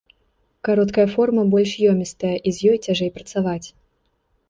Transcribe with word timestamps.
Кароткая 0.67 1.05
форма 1.15 1.43
больш 1.53 1.71
ёмістая, 1.91 2.35
і 2.47 2.57
з 2.59 2.75
ёй 2.75 2.83
цяжэй 2.85 3.15
працаваць. 3.21 3.65